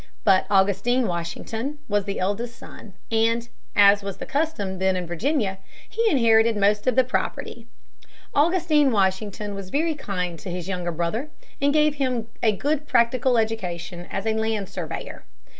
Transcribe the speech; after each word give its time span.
But 0.23 0.47
Augustine 0.49 1.05
Washington 1.05 1.77
was 1.87 2.05
the 2.05 2.17
eldest 2.17 2.57
son, 2.57 2.93
and, 3.11 3.47
as 3.75 4.01
was 4.01 4.17
the 4.17 4.25
custom 4.25 4.79
then 4.79 4.95
in 4.95 5.05
Virginia, 5.05 5.59
he 5.87 6.03
inherited 6.09 6.57
most 6.57 6.87
of 6.87 6.95
the 6.95 7.03
property. 7.03 7.67
Augustine 8.33 8.91
Washington 8.91 9.53
was 9.53 9.69
very 9.69 9.93
kind 9.93 10.39
to 10.39 10.49
his 10.49 10.67
younger 10.67 10.91
brother, 10.91 11.29
and 11.61 11.71
gave 11.71 11.97
him 12.01 12.29
a 12.41 12.51
good 12.51 12.87
practical 12.87 13.37
education 13.37 14.07
as 14.09 14.25
a 14.25 14.33
land 14.33 14.69
surveyor. 14.69 15.23